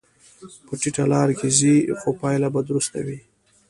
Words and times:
په 0.65 0.73
ټیټه 0.81 1.03
لار 1.13 1.29
کې 1.39 1.49
ځې، 1.57 1.75
خو 1.99 2.09
پایله 2.21 2.47
به 2.53 2.61
درسته 2.69 2.97
وي. 3.05 3.19